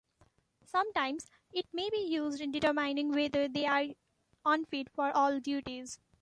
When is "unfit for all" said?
4.43-5.39